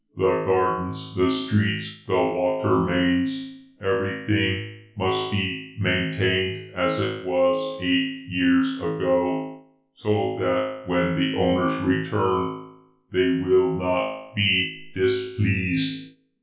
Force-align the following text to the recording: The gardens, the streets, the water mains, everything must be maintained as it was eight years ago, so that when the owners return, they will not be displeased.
The 0.17 0.23
gardens, 0.23 1.13
the 1.15 1.29
streets, 1.29 1.87
the 2.07 2.15
water 2.15 2.79
mains, 2.85 3.65
everything 3.79 4.79
must 4.97 5.31
be 5.31 5.77
maintained 5.79 6.73
as 6.73 6.99
it 6.99 7.23
was 7.23 7.79
eight 7.83 8.25
years 8.31 8.77
ago, 8.77 9.61
so 9.93 10.39
that 10.39 10.85
when 10.89 11.19
the 11.19 11.37
owners 11.37 11.79
return, 11.83 12.77
they 13.11 13.43
will 13.47 13.75
not 13.77 14.33
be 14.35 14.91
displeased. 14.95 16.15